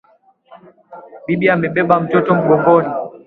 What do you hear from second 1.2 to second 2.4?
Bibi amebeba mtoto